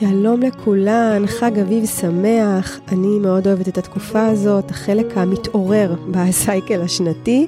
[0.00, 2.80] שלום לכולן, חג אביב שמח.
[2.88, 7.46] אני מאוד אוהבת את התקופה הזאת, החלק המתעורר בסייקל השנתי.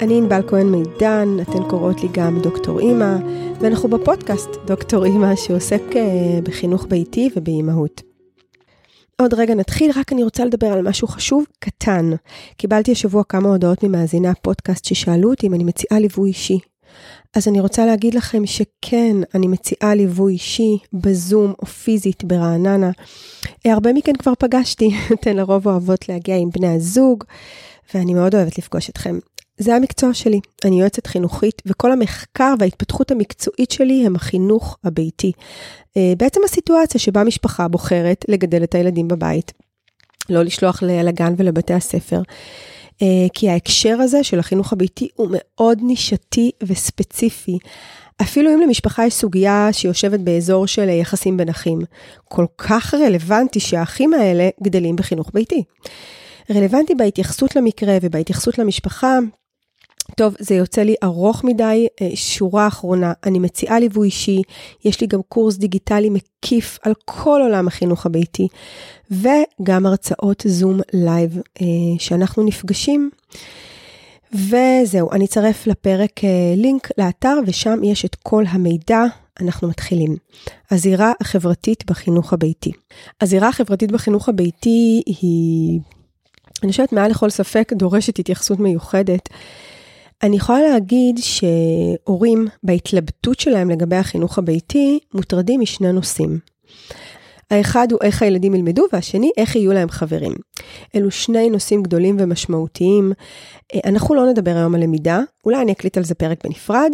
[0.00, 3.16] אני ענבל כהן מידן, אתן קוראות לי גם דוקטור אימא,
[3.60, 8.02] ואנחנו בפודקאסט דוקטור אימא שעוסק אה, בחינוך ביתי ובאימהות.
[9.20, 12.10] עוד רגע נתחיל, רק אני רוצה לדבר על משהו חשוב, קטן.
[12.56, 16.58] קיבלתי השבוע כמה הודעות ממאזיני הפודקאסט ששאלו אותי אם אני מציעה ליווי אישי.
[17.36, 22.90] אז אני רוצה להגיד לכם שכן, אני מציעה ליווי אישי בזום או פיזית ברעננה.
[23.64, 27.24] הרבה מכן כבר פגשתי, אתן לרוב אוהבות להגיע עם בני הזוג,
[27.94, 29.18] ואני מאוד אוהבת לפגוש אתכם.
[29.58, 35.32] זה המקצוע שלי, אני יועצת חינוכית, וכל המחקר וההתפתחות המקצועית שלי הם החינוך הביתי.
[35.96, 39.52] אה, בעצם הסיטואציה שבה משפחה בוחרת לגדל את הילדים בבית,
[40.28, 42.22] לא לשלוח לגן ולבתי הספר.
[43.02, 47.58] אה, כי ההקשר הזה של החינוך הביתי הוא מאוד נישתי וספציפי.
[48.22, 51.78] אפילו אם למשפחה יש סוגיה שיושבת באזור של יחסים בין אחים,
[52.24, 55.64] כל כך רלוונטי שהאחים האלה גדלים בחינוך ביתי.
[56.50, 59.18] רלוונטי בהתייחסות למקרה ובהתייחסות למשפחה,
[60.16, 61.86] טוב, זה יוצא לי ארוך מדי.
[62.02, 64.42] אה, שורה אחרונה, אני מציעה ליווי אישי,
[64.84, 68.48] יש לי גם קורס דיגיטלי מקיף על כל עולם החינוך הביתי,
[69.10, 71.66] וגם הרצאות זום live אה,
[71.98, 73.10] שאנחנו נפגשים.
[74.32, 79.04] וזהו, אני אצרף לפרק אה, לינק לאתר, ושם יש את כל המידע.
[79.40, 80.16] אנחנו מתחילים.
[80.70, 82.72] הזירה החברתית בחינוך הביתי.
[83.20, 85.80] הזירה החברתית בחינוך הביתי היא,
[86.62, 89.28] אני חושבת, מעל לכל ספק, דורשת התייחסות מיוחדת.
[90.24, 96.38] אני יכולה להגיד שהורים בהתלבטות שלהם לגבי החינוך הביתי מוטרדים משני נושאים.
[97.50, 100.32] האחד הוא איך הילדים ילמדו, והשני, איך יהיו להם חברים.
[100.94, 103.12] אלו שני נושאים גדולים ומשמעותיים.
[103.74, 106.90] אה, אנחנו לא נדבר היום על למידה, אולי אני אקליט על זה פרק בנפרד.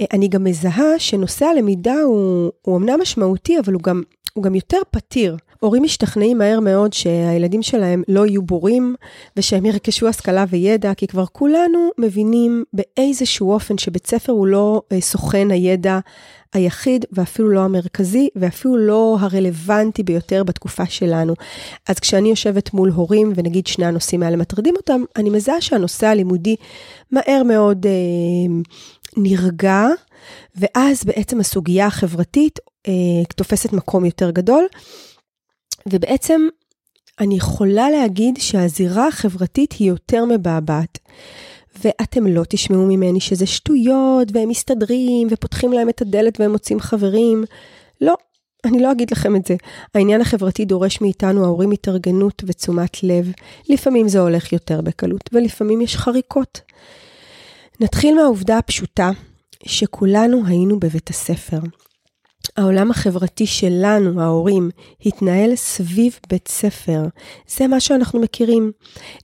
[0.00, 4.02] אה, אני גם מזהה שנושא הלמידה הוא, הוא אמנם משמעותי, אבל הוא גם,
[4.34, 5.36] הוא גם יותר פתיר.
[5.62, 8.94] הורים משתכנעים מהר מאוד שהילדים שלהם לא יהיו בורים
[9.36, 15.00] ושהם ירכשו השכלה וידע, כי כבר כולנו מבינים באיזשהו אופן שבית ספר הוא לא אה,
[15.00, 15.98] סוכן הידע
[16.52, 21.34] היחיד ואפילו לא המרכזי ואפילו לא הרלוונטי ביותר בתקופה שלנו.
[21.88, 26.56] אז כשאני יושבת מול הורים ונגיד שני הנושאים האלה מטרידים אותם, אני מזהה שהנושא הלימודי
[27.10, 27.92] מהר מאוד אה,
[29.16, 29.86] נרגע,
[30.56, 32.92] ואז בעצם הסוגיה החברתית אה,
[33.36, 34.64] תופסת מקום יותר גדול.
[35.86, 36.48] ובעצם
[37.20, 40.98] אני יכולה להגיד שהזירה החברתית היא יותר מבעבעת.
[41.84, 47.44] ואתם לא תשמעו ממני שזה שטויות, והם מסתדרים, ופותחים להם את הדלת והם מוצאים חברים.
[48.00, 48.14] לא,
[48.64, 49.56] אני לא אגיד לכם את זה.
[49.94, 53.32] העניין החברתי דורש מאיתנו, ההורים, התארגנות ותשומת לב.
[53.68, 56.60] לפעמים זה הולך יותר בקלות, ולפעמים יש חריקות.
[57.80, 59.10] נתחיל מהעובדה הפשוטה
[59.66, 61.58] שכולנו היינו בבית הספר.
[62.56, 64.70] העולם החברתי שלנו, ההורים,
[65.06, 67.02] התנהל סביב בית ספר.
[67.48, 68.72] זה מה שאנחנו מכירים.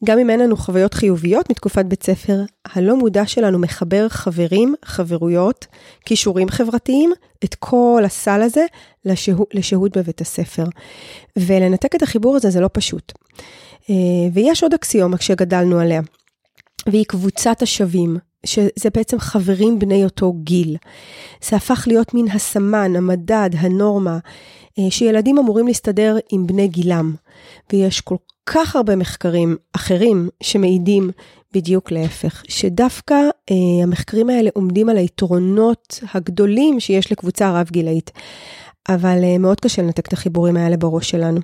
[0.04, 5.66] גם אם אין לנו חוויות חיוביות מתקופת בית ספר, הלא מודע שלנו מחבר חברים, חברויות,
[6.04, 7.12] כישורים חברתיים,
[7.44, 8.64] את כל הסל הזה
[9.04, 9.36] לشه...
[9.54, 10.64] לשהות בבית הספר.
[11.36, 13.12] ולנתק את החיבור הזה זה לא פשוט.
[13.90, 13.94] אה,
[14.32, 16.00] ויש עוד אקסיומה כשגדלנו עליה,
[16.86, 18.27] והיא קבוצת השווים.
[18.46, 20.76] שזה בעצם חברים בני אותו גיל.
[21.48, 24.18] זה הפך להיות מין הסמן, המדד, הנורמה,
[24.78, 27.14] אה, שילדים אמורים להסתדר עם בני גילם.
[27.72, 28.16] ויש כל
[28.46, 31.10] כך הרבה מחקרים אחרים שמעידים
[31.54, 33.14] בדיוק להפך, שדווקא
[33.50, 38.10] אה, המחקרים האלה עומדים על היתרונות הגדולים שיש לקבוצה רב-גילאית.
[38.88, 41.40] אבל אה, מאוד קשה לנתק את החיבורים האלה בראש שלנו.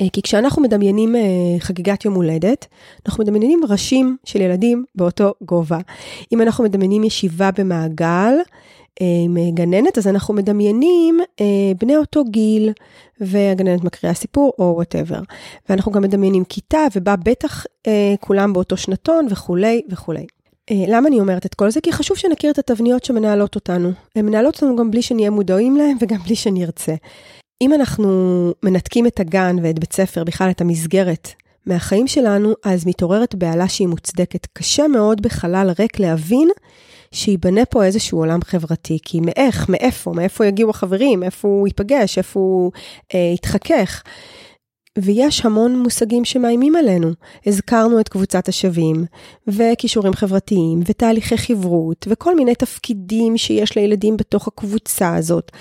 [0.00, 1.20] אה, כי כשאנחנו מדמיינים אה,
[1.58, 2.66] חגיגת יום הולדת,
[3.06, 5.78] אנחנו מדמיינים ראשים של ילדים באותו גובה.
[6.32, 8.34] אם אנחנו מדמיינים ישיבה במעגל
[9.00, 11.20] אה, עם גננת, אז אנחנו מדמיינים
[11.78, 12.72] בני אותו גיל,
[13.20, 15.20] והגננת מקריאה סיפור או whatever.
[15.68, 17.64] ואנחנו גם מדמיינים כיתה, ובה בטח
[18.20, 20.26] כולם באותו שנתון וכולי וכולי.
[20.70, 21.80] למה אני אומרת את כל זה?
[21.80, 23.90] כי חשוב שנכיר את התבניות שמנהלות אותנו.
[24.16, 26.94] הן מנהלות אותנו גם בלי שנהיה מודעים להן וגם בלי שנרצה.
[27.62, 28.08] אם אנחנו
[28.62, 31.28] מנתקים את הגן ואת בית ספר, בכלל את המסגרת,
[31.66, 34.46] מהחיים שלנו, אז מתעוררת בהלה שהיא מוצדקת.
[34.52, 36.48] קשה מאוד בחלל ריק להבין
[37.12, 42.40] שייבנה פה איזשהו עולם חברתי, כי מאיך, מאיפה, מאיפה יגיעו החברים, איפה הוא ייפגש, איפה
[42.40, 42.72] הוא
[43.14, 44.02] אה, יתחכך.
[44.98, 47.10] ויש המון מושגים שמאיימים עלינו.
[47.46, 49.04] הזכרנו את קבוצת השווים,
[49.48, 55.52] וכישורים חברתיים, ותהליכי חברות, וכל מיני תפקידים שיש לילדים בתוך הקבוצה הזאת.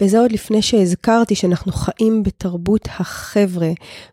[0.00, 3.70] וזה עוד לפני שהזכרתי שאנחנו חיים בתרבות החבר'ה,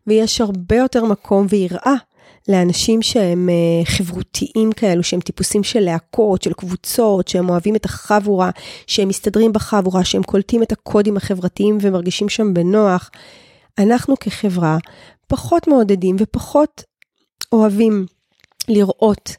[0.07, 1.95] ויש הרבה יותר מקום ויראה
[2.47, 8.49] לאנשים שהם אה, חברותיים כאלו, שהם טיפוסים של להקות, של קבוצות, שהם אוהבים את החבורה,
[8.87, 13.11] שהם מסתדרים בחבורה, שהם קולטים את הקודים החברתיים ומרגישים שם בנוח.
[13.77, 14.77] אנחנו כחברה
[15.27, 16.83] פחות מעודדים ופחות
[17.51, 18.05] אוהבים
[18.67, 19.35] לראות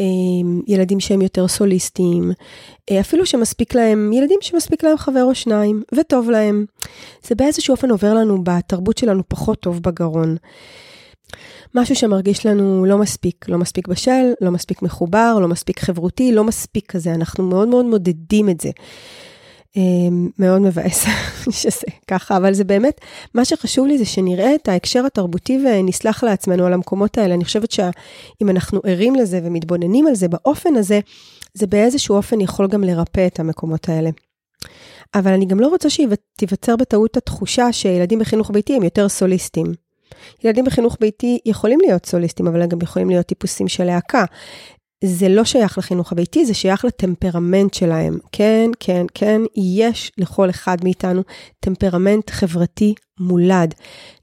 [0.00, 2.32] אמ, ילדים שהם יותר סוליסטיים,
[2.90, 6.64] אה, אפילו שמספיק להם, ילדים שמספיק להם חבר או שניים, וטוב להם.
[7.26, 10.36] זה באיזשהו אופן עובר לנו בתרבות שלנו פחות טוב בגרון.
[11.74, 16.44] משהו שמרגיש לנו לא מספיק, לא מספיק בשל, לא מספיק מחובר, לא מספיק חברותי, לא
[16.44, 18.70] מספיק כזה, אנחנו מאוד מאוד מודדים את זה.
[19.76, 21.04] אמ, מאוד מבאס
[21.60, 23.00] שזה ככה, אבל זה באמת,
[23.34, 27.34] מה שחשוב לי זה שנראה את ההקשר התרבותי ונסלח לעצמנו על המקומות האלה.
[27.34, 31.00] אני חושבת שאם אנחנו ערים לזה ומתבוננים על זה באופן הזה,
[31.54, 34.10] זה באיזשהו אופן יכול גם לרפא את המקומות האלה.
[35.14, 39.66] אבל אני גם לא רוצה שתיווצר בטעות התחושה שילדים בחינוך ביתי הם יותר סוליסטים.
[40.44, 44.24] ילדים בחינוך ביתי יכולים להיות סוליסטים, אבל הם גם יכולים להיות טיפוסים של להקה.
[45.04, 48.18] זה לא שייך לחינוך הביתי, זה שייך לטמפרמנט שלהם.
[48.32, 51.22] כן, כן, כן, יש לכל אחד מאיתנו
[51.60, 53.74] טמפרמנט חברתי מולד.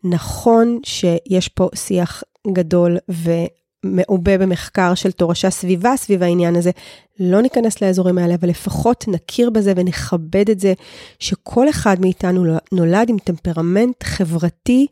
[0.04, 6.72] נכון שיש פה שיח גדול ומעובה במחקר של תורשה סביבה סביב העניין הזה.
[7.20, 10.74] לא ניכנס לאזורים האלה, אבל לפחות נכיר בזה ונכבד את זה,
[11.20, 14.88] שכל אחד מאיתנו נולד עם טמפרמנט חברתי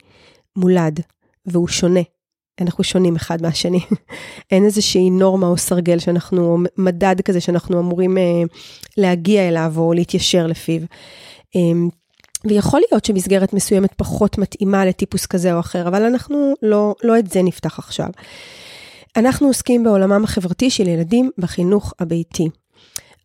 [0.55, 0.99] מולד,
[1.45, 2.01] והוא שונה.
[2.61, 3.79] אנחנו שונים אחד מהשני.
[4.51, 8.23] אין איזושהי נורמה או סרגל שאנחנו, מדד כזה שאנחנו אמורים אה,
[8.97, 10.81] להגיע אליו או להתיישר לפיו.
[11.55, 11.61] אה,
[12.45, 17.31] ויכול להיות שמסגרת מסוימת פחות מתאימה לטיפוס כזה או אחר, אבל אנחנו לא, לא את
[17.31, 18.07] זה נפתח עכשיו.
[19.17, 22.49] אנחנו עוסקים בעולמם החברתי של ילדים בחינוך הביתי.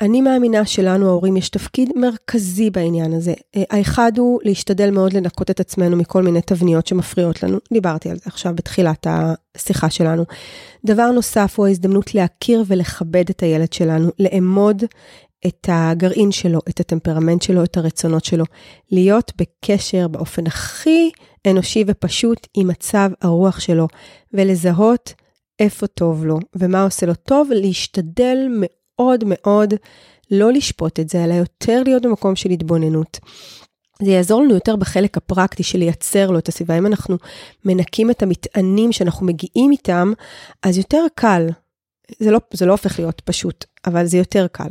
[0.01, 3.35] אני מאמינה שלנו ההורים יש תפקיד מרכזי בעניין הזה.
[3.57, 7.59] אה, האחד הוא להשתדל מאוד לנקות את עצמנו מכל מיני תבניות שמפריעות לנו.
[7.73, 10.25] דיברתי על זה עכשיו בתחילת השיחה שלנו.
[10.85, 14.83] דבר נוסף הוא ההזדמנות להכיר ולכבד את הילד שלנו, לאמוד
[15.47, 18.45] את הגרעין שלו, את הטמפרמנט שלו, את הרצונות שלו.
[18.93, 21.11] להיות בקשר באופן הכי
[21.47, 23.89] אנושי ופשוט עם מצב הרוח שלו,
[24.33, 25.15] ולזהות
[25.59, 28.86] איפה טוב לו ומה עושה לו טוב, להשתדל מאוד
[29.27, 29.75] מאוד
[30.31, 33.19] לא לשפוט את זה, אלא יותר להיות במקום של התבוננות.
[34.03, 36.79] זה יעזור לנו יותר בחלק הפרקטי של לייצר לו את הסביבה.
[36.79, 37.17] אם אנחנו
[37.65, 40.13] מנקים את המטענים שאנחנו מגיעים איתם,
[40.63, 41.47] אז יותר קל.
[42.19, 44.69] זה לא, זה לא הופך להיות פשוט, אבל זה יותר קל.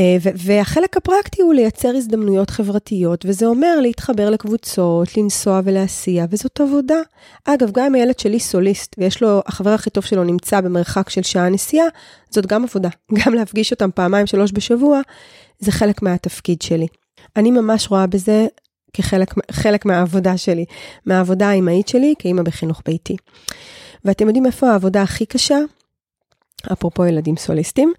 [0.00, 6.96] אה, והחלק הפרקטי הוא לייצר הזדמנויות חברתיות, וזה אומר להתחבר לקבוצות, לנסוע ולהסיע, וזאת עבודה.
[7.44, 11.22] אגב, גם אם הילד שלי סוליסט, ויש לו, החבר הכי טוב שלו נמצא במרחק של
[11.22, 11.86] שעה נסיעה,
[12.30, 12.88] זאת גם עבודה.
[13.24, 15.00] גם להפגיש אותם פעמיים, שלוש בשבוע,
[15.58, 16.86] זה חלק מהתפקיד שלי.
[17.36, 18.46] אני ממש רואה בזה
[18.92, 20.64] כחלק מהעבודה שלי,
[21.06, 23.16] מהעבודה האמהית שלי כאימא בחינוך ביתי.
[24.04, 25.58] ואתם יודעים איפה העבודה הכי קשה?
[26.72, 27.92] אפרופו ילדים סוליסטים,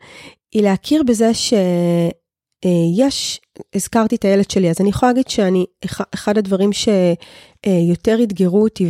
[0.54, 3.42] היא להכיר בזה שיש,
[3.76, 5.66] הזכרתי את הילד שלי, אז אני יכולה להגיד שאני,
[6.14, 8.90] אחד הדברים שיותר אתגרו אותי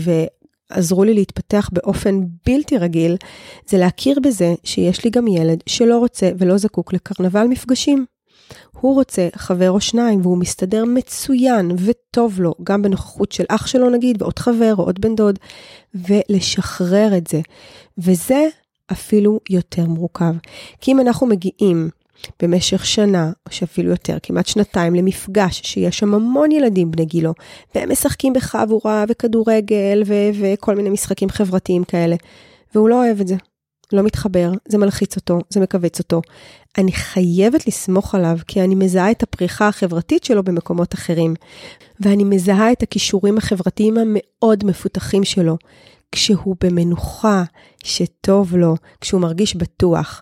[0.72, 3.18] ועזרו לי להתפתח באופן בלתי רגיל,
[3.70, 8.06] זה להכיר בזה שיש לי גם ילד שלא רוצה ולא זקוק לקרנבל מפגשים.
[8.82, 13.90] הוא רוצה חבר או שניים והוא מסתדר מצוין וטוב לו, גם בנוכחות של אח שלו
[13.90, 15.40] נגיד, ועוד חבר או עוד בן דוד,
[15.96, 17.42] ולשחרר את זה.
[17.98, 18.48] וזה
[18.92, 20.34] אפילו יותר מורכב.
[20.82, 21.90] כי אם אנחנו מגיעים
[22.42, 27.34] במשך שנה, או שאפילו יותר, כמעט שנתיים, למפגש שיש שם המון ילדים בני גילו,
[27.76, 32.16] והם משחקים בחבורה וכדורגל ו- וכל מיני משחקים חברתיים כאלה,
[32.76, 33.36] והוא לא אוהב את זה.
[33.94, 36.22] לא מתחבר, זה מלחיץ אותו, זה מכווץ אותו.
[36.78, 41.34] אני חייבת לסמוך עליו, כי אני מזהה את הפריחה החברתית שלו במקומות אחרים.
[42.00, 45.58] ואני מזהה את הכישורים החברתיים המאוד מפותחים שלו.
[46.14, 47.44] כשהוא במנוחה,
[47.84, 50.22] שטוב לו, כשהוא מרגיש בטוח.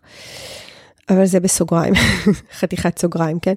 [1.10, 1.94] אבל זה בסוגריים,
[2.60, 3.54] חתיכת סוגריים, כן?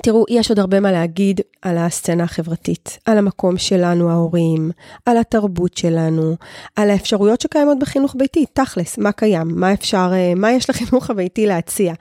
[0.00, 4.70] תראו, יש עוד הרבה מה להגיד על הסצנה החברתית, על המקום שלנו ההורים,
[5.06, 6.36] על התרבות שלנו,
[6.76, 11.46] על האפשרויות שקיימות בחינוך ביתי, תכלס, מה קיים, מה אפשר, אה, מה יש לחינוך הביתי
[11.46, 11.94] להציע,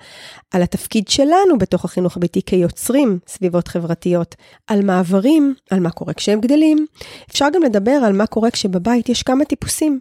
[0.52, 4.36] על התפקיד שלנו בתוך החינוך הביתי כיוצרים סביבות חברתיות,
[4.68, 6.86] על מעברים, על מה קורה כשהם גדלים.
[7.30, 10.00] אפשר גם לדבר על מה קורה כשבבית יש כמה טיפוסים,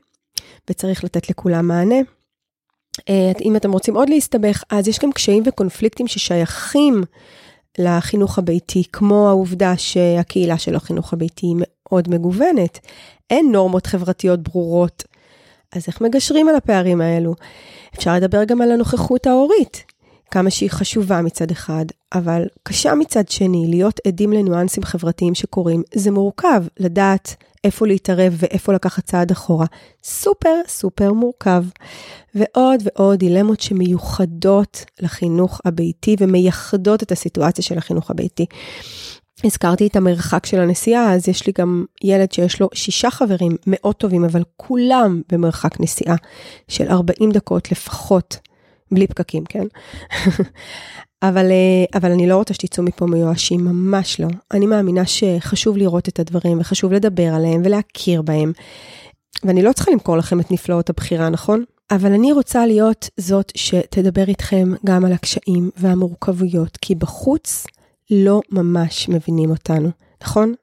[0.71, 2.01] וצריך לתת לכולם מענה.
[3.09, 7.05] אה, אם אתם רוצים עוד להסתבך, אז יש גם קשיים וקונפליקטים ששייכים
[7.81, 12.79] לחינוך הביתי, כמו העובדה שהקהילה של החינוך הביתי היא מאוד מגוונת.
[13.31, 15.05] אין נורמות חברתיות ברורות.
[15.73, 17.35] אז איך מגשרים על הפערים האלו?
[17.95, 19.85] אפשר לדבר גם על הנוכחות ההורית.
[20.31, 21.85] כמה שהיא חשובה מצד אחד,
[22.15, 28.73] אבל קשה מצד שני, להיות עדים לניואנסים חברתיים שקורים, זה מורכב לדעת איפה להתערב ואיפה
[28.73, 29.67] לקחת צעד אחורה.
[30.05, 31.65] סופר סופר מורכב.
[32.35, 38.47] ועוד ועוד דילמות שמיוחדות לחינוך הביתי ומייחדות את הסיטואציה של החינוך הביתי.
[39.45, 43.95] הזכרתי את המרחק של הנסיעה, אז יש לי גם ילד שיש לו שישה חברים מאוד
[43.95, 46.17] טובים, אבל כולם במרחק נסיעה
[46.69, 48.37] של 40 דקות לפחות,
[48.93, 49.67] בלי פקקים, כן?
[51.23, 54.29] אבל, אה, אבל אני לא רוצה שתצאו מפה מיואשים, ממש לא.
[54.53, 58.53] אני מאמינה שחשוב לראות את הדברים וחשוב לדבר עליהם ולהכיר בהם.
[59.45, 61.65] ואני לא צריכה למכור לכם את נפלאות הבחירה, נכון?
[61.91, 67.67] אבל אני רוצה להיות זאת שתדבר איתכם גם על הקשיים והמורכבויות, כי בחוץ
[68.11, 69.91] לא ממש מבינים אותנו,
[70.23, 70.55] נכון?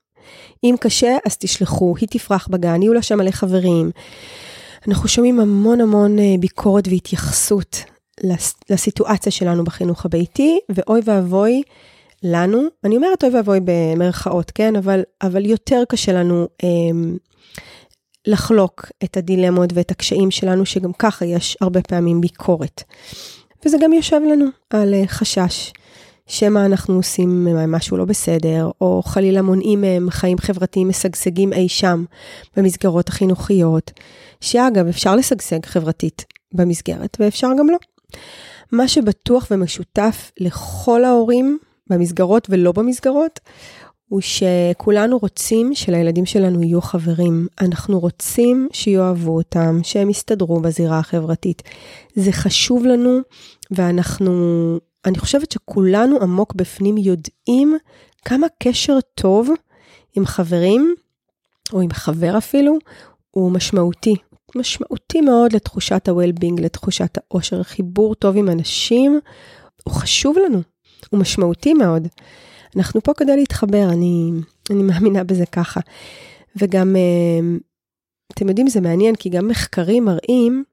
[0.63, 3.91] אם קשה, אז תשלחו, היא תפרח בגן, יהיו לה שם מלא חברים.
[4.88, 7.84] אנחנו שומעים המון המון אה, ביקורת והתייחסות
[8.69, 11.62] לסיטואציה שלנו בחינוך הביתי, ואוי ואבוי
[12.24, 14.75] לנו, אני אומרת אוי ואבוי במרכאות, כן?
[14.75, 16.69] אבל, אבל יותר קשה לנו אה,
[18.27, 22.83] לחלוק את הדילמות ואת הקשיים שלנו, שגם ככה יש הרבה פעמים ביקורת.
[23.65, 25.74] וזה גם יושב לנו על אה, חשש
[26.27, 32.03] שמא אנחנו עושים משהו לא בסדר, או חלילה מונעים מהם חיים חברתיים משגשגים אי שם
[32.55, 33.91] במסגרות החינוכיות,
[34.41, 37.77] שאגב, אפשר לשגשג חברתית במסגרת, ואפשר גם לא.
[38.71, 41.57] מה שבטוח ומשותף לכל ההורים
[41.89, 43.39] במסגרות ולא במסגרות,
[44.09, 47.47] הוא שכולנו רוצים שלילדים שלנו יהיו חברים.
[47.61, 51.63] אנחנו רוצים שיאהבו אותם, שהם יסתדרו בזירה החברתית.
[52.15, 53.19] זה חשוב לנו,
[53.71, 54.33] ואנחנו,
[55.05, 57.77] אני חושבת שכולנו עמוק בפנים יודעים
[58.25, 59.49] כמה קשר טוב
[60.15, 60.95] עם חברים,
[61.73, 62.77] או עם חבר אפילו,
[63.31, 64.15] הוא משמעותי.
[64.57, 67.63] משמעותי מאוד לתחושת ה-well-being, לתחושת האושר.
[67.63, 69.19] חיבור טוב עם אנשים
[69.83, 70.61] הוא חשוב לנו,
[71.09, 72.07] הוא משמעותי מאוד.
[72.75, 74.31] אנחנו פה כדי להתחבר, אני,
[74.69, 75.79] אני מאמינה בזה ככה.
[76.55, 77.57] וגם, אה,
[78.33, 80.63] אתם יודעים, זה מעניין, כי גם מחקרים מראים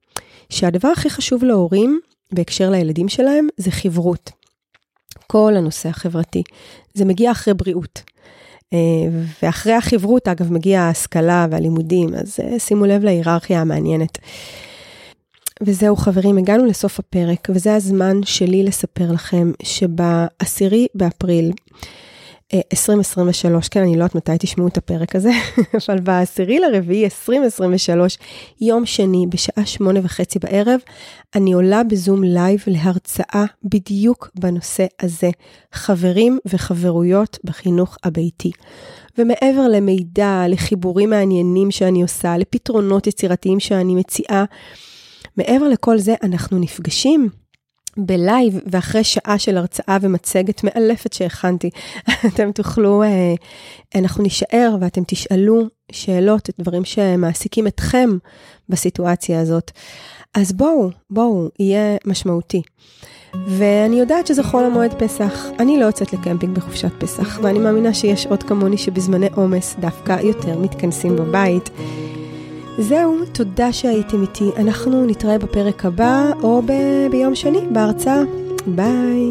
[0.49, 1.99] שהדבר הכי חשוב להורים
[2.31, 4.31] בהקשר לילדים שלהם זה חברות.
[5.27, 6.43] כל הנושא החברתי.
[6.93, 8.01] זה מגיע אחרי בריאות.
[8.73, 8.77] אה,
[9.43, 14.17] ואחרי החברות, אגב, מגיעה ההשכלה והלימודים, אז אה, שימו לב להיררכיה המעניינת.
[15.63, 21.51] וזהו חברים, הגענו לסוף הפרק, וזה הזמן שלי לספר לכם שבעשירי באפריל
[22.53, 25.29] 2023, כן, אני לא יודעת מתי תשמעו את הפרק הזה,
[25.87, 28.17] אבל בעשירי לרביעי 2023,
[28.61, 30.79] יום שני, בשעה שמונה וחצי בערב,
[31.35, 35.29] אני עולה בזום live להרצאה בדיוק בנושא הזה,
[35.71, 38.51] חברים וחברויות בחינוך הביתי.
[39.17, 44.45] ומעבר למידע, לחיבורים מעניינים שאני עושה, לפתרונות יצירתיים שאני מציעה,
[45.37, 47.29] מעבר לכל זה, אנחנו נפגשים
[47.97, 51.69] ב live ואחרי שעה של הרצאה ומצגת מאלפת שהכנתי,
[52.27, 53.33] אתם תוכלו, אה,
[53.95, 58.09] אנחנו נישאר ואתם תשאלו שאלות, דברים שמעסיקים אתכם
[58.69, 59.71] בסיטואציה הזאת.
[60.33, 62.61] אז בואו, בואו, יהיה משמעותי.
[63.47, 65.45] ואני יודעת שזה חול המועד פסח.
[65.59, 70.59] אני לא יוצאת לקמפינג בחופשת פסח, ואני מאמינה שיש עוד כמוני שבזמני עומס דווקא יותר
[70.59, 71.69] מתכנסים בבית.
[72.79, 74.49] זהו, תודה שהייתם איתי.
[74.57, 78.21] אנחנו נתראה בפרק הבא או ב- ביום שני בהרצאה.
[78.67, 79.29] ביי.